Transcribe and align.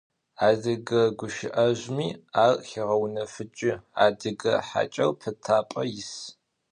Adıge 0.47 1.01
guşı'ezjımi 1.17 2.09
ar 2.43 2.53
xêğeunefıç'ı: 2.69 3.71
«Adıge 4.05 4.53
haç'er 4.69 5.11
pıtap'e 5.21 5.83
yis». 5.93 6.13